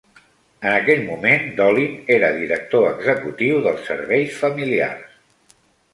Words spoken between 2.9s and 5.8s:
executiu dels serveis familiars.